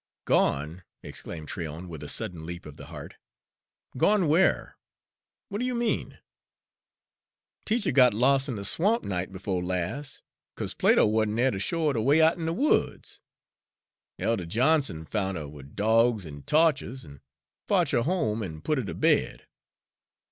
"Gone!" 0.25 0.81
exclaimed 1.03 1.47
Tryon, 1.47 1.87
with 1.87 2.01
a 2.01 2.09
sudden 2.09 2.43
leap 2.43 2.65
of 2.65 2.75
the 2.75 2.87
heart. 2.87 3.17
"Gone 3.95 4.27
where? 4.27 4.75
What 5.49 5.59
do 5.59 5.63
you 5.65 5.75
mean?" 5.75 6.17
"Teacher 7.65 7.91
got 7.91 8.11
los' 8.11 8.49
in 8.49 8.55
de 8.55 8.65
swamp, 8.65 9.03
night 9.03 9.31
befo' 9.31 9.59
las', 9.59 10.23
'cause 10.55 10.73
Plato 10.73 11.05
wa'n't 11.05 11.35
dere 11.37 11.51
ter 11.51 11.59
show 11.59 11.85
her 11.89 11.93
de 11.93 12.01
way 12.01 12.19
out'n 12.19 12.47
de 12.47 12.53
woods. 12.53 13.19
Elder 14.17 14.47
Johnson 14.47 15.05
foun' 15.05 15.37
'er 15.37 15.47
wid 15.47 15.75
dawgs 15.75 16.25
and 16.25 16.47
tawches, 16.47 17.05
an' 17.05 17.21
fotch 17.67 17.91
her 17.91 18.01
home 18.01 18.41
an' 18.41 18.61
put 18.63 18.79
her 18.79 18.83
ter 18.83 18.95
bed. 18.95 19.45